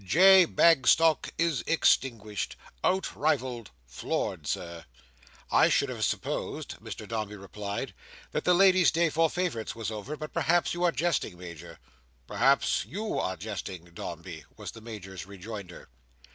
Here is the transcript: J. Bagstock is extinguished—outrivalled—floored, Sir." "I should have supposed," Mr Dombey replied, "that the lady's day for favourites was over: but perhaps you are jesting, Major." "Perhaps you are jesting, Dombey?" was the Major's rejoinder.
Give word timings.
J. 0.03 0.45
Bagstock 0.45 1.29
is 1.37 1.63
extinguished—outrivalled—floored, 1.67 4.47
Sir." 4.47 4.85
"I 5.51 5.69
should 5.69 5.89
have 5.89 6.03
supposed," 6.03 6.79
Mr 6.79 7.07
Dombey 7.07 7.35
replied, 7.35 7.93
"that 8.31 8.43
the 8.43 8.55
lady's 8.55 8.89
day 8.89 9.11
for 9.11 9.29
favourites 9.29 9.75
was 9.75 9.91
over: 9.91 10.17
but 10.17 10.33
perhaps 10.33 10.73
you 10.73 10.83
are 10.83 10.91
jesting, 10.91 11.37
Major." 11.37 11.77
"Perhaps 12.25 12.83
you 12.87 13.19
are 13.19 13.37
jesting, 13.37 13.91
Dombey?" 13.93 14.43
was 14.57 14.71
the 14.71 14.81
Major's 14.81 15.27
rejoinder. 15.27 15.87